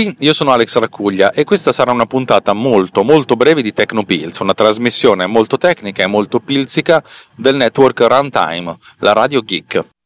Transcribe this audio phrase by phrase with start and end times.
[0.00, 4.54] io sono Alex Raccuglia e questa sarà una puntata molto molto breve di Tecnopills, una
[4.54, 7.02] trasmissione molto tecnica e molto pilzica
[7.34, 9.97] del network Runtime, la Radio Geek.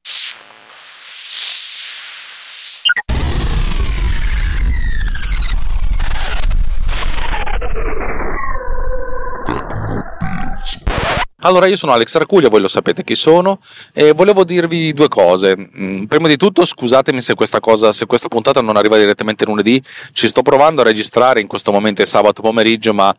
[11.44, 13.58] Allora, io sono Alex Racuglia, voi lo sapete chi sono,
[13.92, 15.56] e volevo dirvi due cose.
[15.56, 19.82] Mm, Prima di tutto, scusatemi se questa, cosa, se questa puntata non arriva direttamente lunedì,
[20.12, 23.14] ci sto provando a registrare, in questo momento è sabato pomeriggio, ma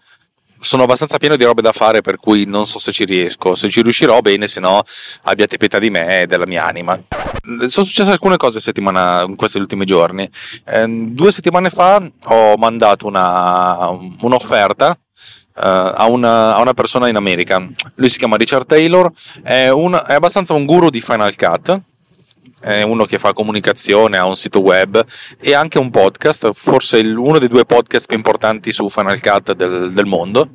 [0.58, 3.56] sono abbastanza pieno di robe da fare, per cui non so se ci riesco.
[3.56, 4.82] Se ci riuscirò, bene, se no
[5.24, 6.98] abbiate pietà di me e della mia anima.
[7.66, 10.30] Sono successe alcune cose settimana, in questi ultimi giorni.
[10.66, 13.90] Eh, due settimane fa ho mandato una,
[14.22, 14.98] un'offerta
[15.56, 17.66] a, una, a una persona in America.
[17.96, 19.12] Lui si chiama Richard Taylor,
[19.44, 21.82] è, un- è abbastanza un guru di Final Cut.
[22.62, 25.06] È uno che fa comunicazione, ha un sito web
[25.42, 29.92] e anche un podcast, forse uno dei due podcast più importanti su Final Cut del,
[29.92, 30.48] del mondo.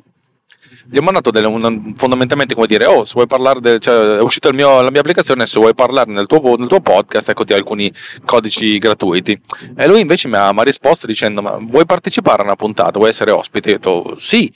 [0.91, 4.21] Gli ho mandato delle, un- fondamentalmente come dire: Oh, se vuoi parlare, del- cioè, è
[4.21, 7.91] uscita la mia applicazione, se vuoi parlare nel tuo, nel tuo podcast, eccoti alcuni
[8.25, 9.39] codici gratuiti.
[9.75, 12.97] E lui invece mi ha, mi ha risposto dicendo: Ma vuoi partecipare a una puntata?
[12.97, 13.69] Vuoi essere ospite?
[13.69, 14.51] Io ho detto sì.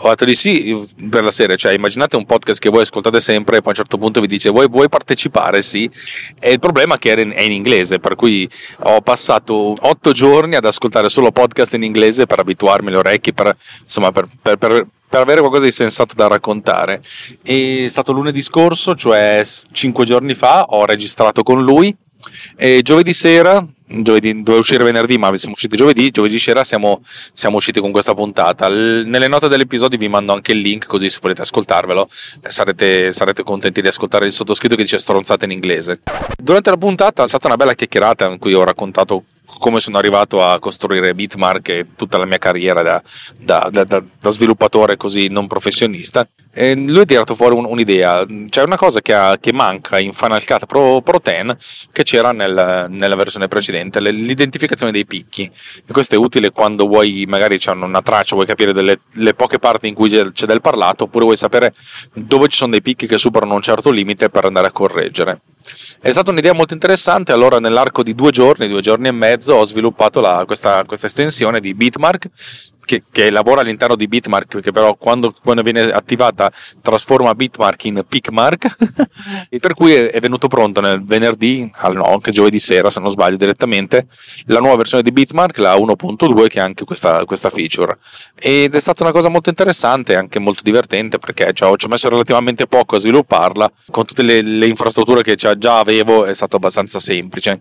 [0.00, 3.56] Ho detto di sì per la serie, cioè immaginate un podcast che voi ascoltate sempre
[3.56, 5.62] e poi a un certo punto vi dice vuoi, vuoi partecipare?
[5.62, 5.88] Sì.
[6.38, 8.46] E il problema è che era in- è in inglese, per cui
[8.80, 13.56] ho passato otto giorni ad ascoltare solo podcast in inglese per abituarmi le orecchie, per,
[13.84, 17.02] insomma, per, per- per- per avere qualcosa di sensato da raccontare.
[17.42, 19.42] È stato lunedì scorso, cioè
[19.72, 21.94] cinque giorni fa, ho registrato con lui
[22.56, 26.10] e giovedì sera, giovedì, doveva uscire venerdì, ma siamo usciti giovedì.
[26.10, 27.02] Giovedì sera siamo,
[27.32, 28.68] siamo usciti con questa puntata.
[28.68, 32.08] L- nelle note dell'episodio vi mando anche il link, così se volete ascoltarvelo
[32.42, 36.00] eh, sarete, sarete contenti di ascoltare il sottoscritto che dice stronzate in inglese.
[36.36, 39.24] Durante la puntata è stata una bella chiacchierata in cui ho raccontato
[39.58, 43.02] come sono arrivato a costruire Bitmark e tutta la mia carriera da,
[43.38, 46.28] da- da- da- sviluppatore così non professionista.
[46.52, 48.26] E lui ha tirato fuori un- un'idea.
[48.48, 51.56] C'è una cosa che, ha- che manca in Final Cut Pro, Pro 10
[51.92, 55.50] che c'era nel- nella versione precedente, le- l'identificazione dei picchi.
[55.86, 59.58] E questo è utile quando vuoi, magari c'è una traccia, vuoi capire delle le poche
[59.58, 61.74] parti in cui c'è del parlato, oppure vuoi sapere
[62.12, 65.40] dove ci sono dei picchi che superano un certo limite per andare a correggere.
[66.00, 69.64] È stata un'idea molto interessante, allora nell'arco di due giorni, due giorni e mezzo, ho
[69.64, 72.28] sviluppato la- questa, questa estensione di Bitmark
[72.86, 78.02] che, che lavora all'interno di Bitmark, che però quando, quando viene attivata trasforma Bitmark in
[78.08, 78.76] Pickmark,
[79.50, 83.00] e per cui è, è venuto pronto nel venerdì, al- no, anche giovedì sera se
[83.00, 84.06] non sbaglio direttamente,
[84.46, 87.98] la nuova versione di Bitmark, la 1.2, che ha anche questa, questa feature.
[88.38, 91.88] Ed è stata una cosa molto interessante e anche molto divertente perché cioè, ci ho
[91.88, 96.56] messo relativamente poco a svilupparla, con tutte le, le infrastrutture che già avevo è stato
[96.56, 97.60] abbastanza semplice.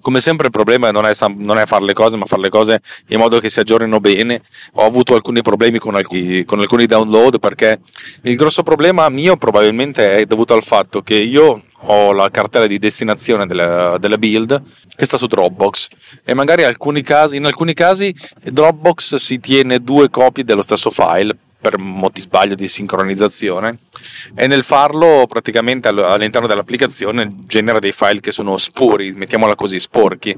[0.00, 2.80] Come sempre il problema non è, non è fare le cose, ma fare le cose
[3.08, 4.42] in modo che si aggiornino bene.
[4.74, 7.80] Ho avuto alcuni problemi con, alchi- con alcuni download perché
[8.22, 12.78] il grosso problema mio probabilmente è dovuto al fatto che io ho la cartella di
[12.78, 14.62] destinazione della, della build
[14.94, 15.88] che sta su Dropbox
[16.24, 21.36] e magari alcuni casi- in alcuni casi Dropbox si tiene due copie dello stesso file
[21.62, 23.78] per moti sbaglio di sincronizzazione
[24.34, 29.78] e nel farlo praticamente all- all'interno dell'applicazione genera dei file che sono spuri, mettiamola così,
[29.78, 30.36] sporchi.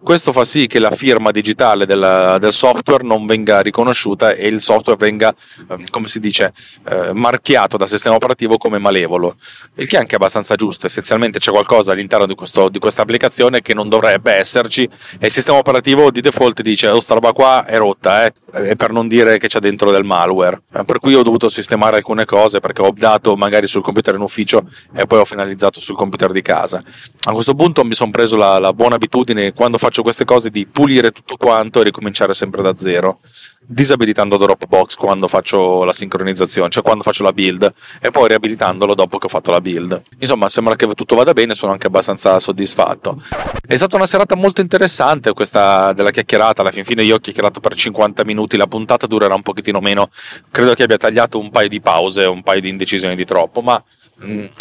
[0.00, 4.60] Questo fa sì che la firma digitale della- del software non venga riconosciuta e il
[4.62, 5.34] software venga,
[5.68, 6.52] ehm, come si dice,
[6.88, 9.34] eh, marchiato dal sistema operativo come malevolo,
[9.74, 10.86] il che è anche abbastanza giusto.
[10.86, 14.88] Essenzialmente c'è qualcosa all'interno di, questo- di questa applicazione che non dovrebbe esserci
[15.18, 18.92] e il sistema operativo di default dice oh sta roba qua è rotta, eh, per
[18.92, 20.59] non dire che c'è dentro del malware.
[20.72, 24.20] Eh, Per cui ho dovuto sistemare alcune cose perché ho dato magari sul computer in
[24.20, 24.64] ufficio
[24.94, 26.82] e poi ho finalizzato sul computer di casa.
[27.28, 30.66] A questo punto mi sono preso la, la buona abitudine quando faccio queste cose di
[30.66, 33.20] pulire tutto quanto e ricominciare sempre da zero
[33.62, 39.18] disabilitando Dropbox quando faccio la sincronizzazione, cioè quando faccio la build e poi riabilitandolo dopo
[39.18, 40.02] che ho fatto la build.
[40.18, 43.22] Insomma, sembra che tutto vada bene, sono anche abbastanza soddisfatto.
[43.64, 47.60] È stata una serata molto interessante questa della chiacchierata, alla fin fine io ho chiacchierato
[47.60, 50.10] per 50 minuti, la puntata durerà un pochettino meno,
[50.50, 53.82] credo che abbia tagliato un paio di pause, un paio di indecisioni di troppo, ma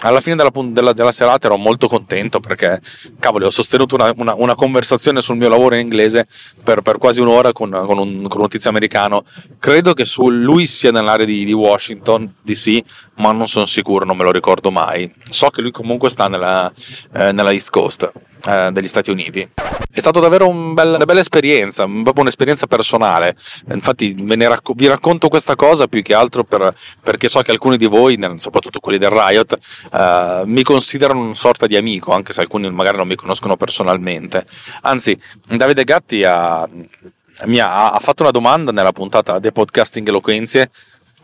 [0.03, 2.79] alla fine della, della, della, serata ero molto contento perché,
[3.19, 6.27] cavolo, ho sostenuto una, una, una conversazione sul mio lavoro in inglese
[6.63, 9.23] per, per quasi un'ora con, con, un, con, un, tizio americano.
[9.59, 12.81] Credo che su, lui sia nell'area di, di Washington DC,
[13.15, 15.11] ma non sono sicuro, non me lo ricordo mai.
[15.29, 16.71] So che lui comunque sta nella,
[17.13, 18.11] eh, nella East Coast
[18.47, 19.47] eh, degli Stati Uniti.
[19.91, 23.35] È stata davvero un bel, una bella esperienza, proprio un'esperienza personale.
[23.71, 27.85] Infatti racco- vi racconto questa cosa più che altro per, perché so che alcuni di
[27.85, 29.57] voi, soprattutto quelli del Riot,
[29.93, 34.45] eh, mi considerano una sorta di amico, anche se alcuni magari non mi conoscono personalmente.
[34.81, 40.69] Anzi, Davide Gatti ha, ha, ha fatto una domanda nella puntata dei podcasting eloquenzie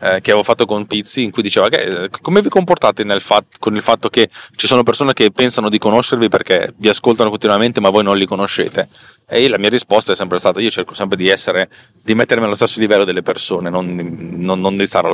[0.00, 3.56] eh, che avevo fatto con Pizzi in cui diceva che, eh, come vi comportate fat-
[3.58, 7.80] con il fatto che ci sono persone che pensano di conoscervi perché vi ascoltano continuamente
[7.80, 8.88] ma voi non li conoscete?
[9.28, 11.68] E la mia risposta è sempre stata io cerco sempre di essere
[12.02, 13.94] di mettermi allo stesso livello delle persone non,
[14.36, 15.10] non, non di, stare,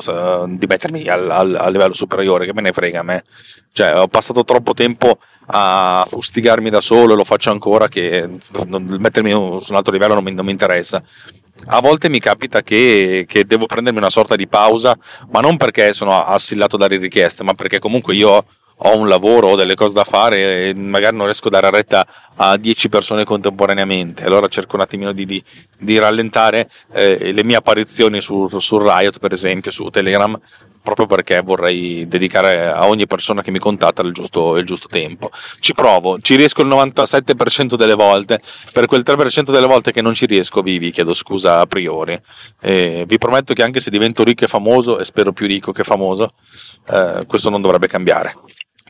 [0.49, 3.25] di mettermi al, al, al, livello superiore che me ne frega a me.
[3.73, 8.29] Cioè ho passato troppo tempo a fustigarmi da solo e lo faccio ancora che
[8.69, 11.03] mettermi su un altro livello non mi, non mi interessa
[11.67, 14.97] a volte mi capita che, che, devo prendermi una sorta di pausa,
[15.31, 18.45] ma non perché sono assillato dalle richieste, ma perché comunque io
[18.85, 22.07] ho un lavoro, ho delle cose da fare e magari non riesco a dare retta
[22.37, 24.25] a 10 persone contemporaneamente.
[24.25, 25.43] Allora cerco un attimino di, di,
[25.79, 30.39] di rallentare eh, le mie apparizioni su, su Riot, per esempio, su Telegram,
[30.83, 35.31] proprio perché vorrei dedicare a ogni persona che mi contatta il giusto, il giusto tempo.
[35.61, 38.41] Ci provo, ci riesco il 97% delle volte,
[38.73, 42.21] per quel 3% delle volte che non ci riesco vi, vi chiedo scusa a priori.
[42.61, 45.85] E vi prometto che anche se divento ricco e famoso, e spero più ricco che
[45.85, 46.33] famoso,
[46.91, 48.35] eh, questo non dovrebbe cambiare.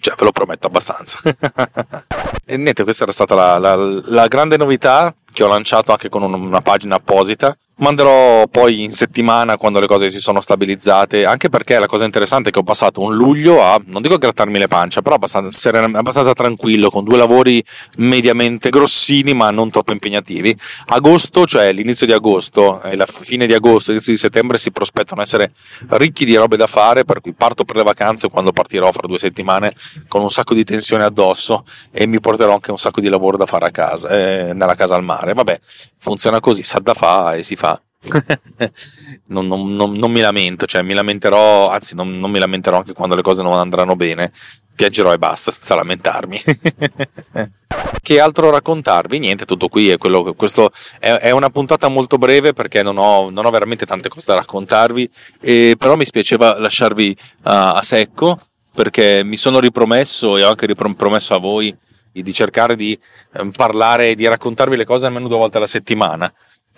[0.01, 1.21] Cioè, ve lo prometto abbastanza.
[2.45, 6.23] e niente, questa era stata la, la, la grande novità che ho lanciato anche con
[6.25, 11.81] una pagina apposita Manderò poi in settimana quando le cose si sono stabilizzate, anche perché
[11.81, 15.03] la cosa interessante è che ho passato un luglio a, non dico grattarmi le pancia,
[15.03, 17.61] però abbastanza, abbastanza tranquillo, con due lavori
[17.97, 20.57] mediamente grossini ma non troppo impegnativi.
[20.87, 25.21] Agosto, cioè l'inizio di agosto e la fine di agosto, l'inizio di settembre si prospettano
[25.21, 25.51] essere
[25.89, 29.19] ricchi di robe da fare, per cui parto per le vacanze quando partirò fra due
[29.19, 29.73] settimane
[30.07, 33.47] con un sacco di tensione addosso e mi porterò anche un sacco di lavoro da
[33.47, 35.35] fare a casa, eh, nella casa al mare.
[35.35, 35.59] Vabbè,
[35.99, 37.72] funziona così, sa da fa e si fa.
[39.27, 43.15] non, non, non, non, mi lamento, cioè mi lamenterò, anzi non, mi lamenterò anche quando
[43.15, 44.33] le cose non andranno bene,
[44.75, 46.41] piangerò e basta senza lamentarmi.
[48.03, 49.19] che altro raccontarvi?
[49.19, 53.31] Niente, tutto qui è quello, questo è, è una puntata molto breve perché non ho,
[53.33, 55.09] ho, veramente tante cose da raccontarvi,
[55.41, 58.39] e, però mi spiaceva lasciarvi uh, a secco
[58.75, 61.77] perché mi sono ripromesso e ho anche ripromesso a voi
[62.11, 62.99] di cercare di
[63.35, 66.33] eh, parlare, di raccontarvi le cose almeno due volte alla settimana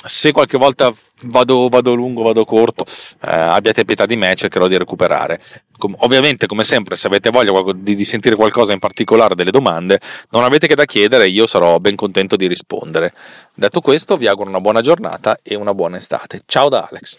[0.05, 0.93] se qualche volta
[1.25, 5.41] vado, vado lungo, vado corto, eh, abbiate pietà di me, cercherò di recuperare.
[5.79, 10.01] Com- ovviamente, come sempre, se avete voglia di, di, sentire qualcosa in particolare delle domande,
[10.31, 13.13] non avete che da chiedere, io sarò ben contento di rispondere.
[13.55, 16.43] Detto questo, vi auguro una buona giornata e una buona estate.
[16.47, 17.19] Ciao da Alex.